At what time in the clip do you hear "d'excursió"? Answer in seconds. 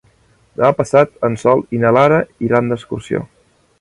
2.73-3.23